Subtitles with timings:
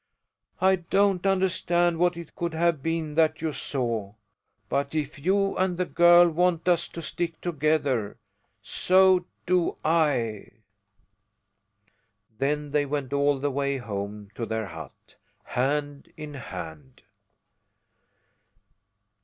[0.59, 4.15] "I don't understand what it could have been that you saw,
[4.67, 8.17] but if you and the girl want us to stick together,
[8.63, 10.47] so do I."
[12.39, 17.03] Then they went all the way home to their hut, hand in hand.